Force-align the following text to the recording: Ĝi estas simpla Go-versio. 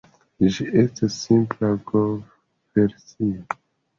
Ĝi 0.53 0.63
estas 0.83 1.17
simpla 1.25 1.69
Go-versio. 1.91 3.45